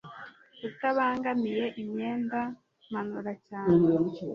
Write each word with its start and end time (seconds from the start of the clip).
utabangamiye 0.67 1.65
imyenda, 1.81 2.39
manura 2.91 3.33
cyane 3.47 3.77